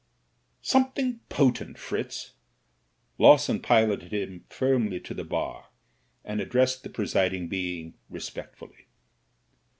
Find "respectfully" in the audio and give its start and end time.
8.09-8.87